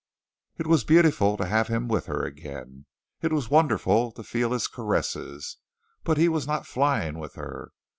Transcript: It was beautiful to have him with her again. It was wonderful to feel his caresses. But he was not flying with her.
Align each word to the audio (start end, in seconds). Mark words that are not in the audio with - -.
It 0.57 0.65
was 0.65 0.83
beautiful 0.83 1.37
to 1.37 1.45
have 1.45 1.67
him 1.67 1.87
with 1.87 2.07
her 2.07 2.25
again. 2.25 2.87
It 3.21 3.31
was 3.31 3.51
wonderful 3.51 4.11
to 4.13 4.23
feel 4.23 4.51
his 4.51 4.67
caresses. 4.67 5.57
But 6.03 6.17
he 6.17 6.27
was 6.27 6.47
not 6.47 6.65
flying 6.65 7.19
with 7.19 7.35
her. 7.35 7.71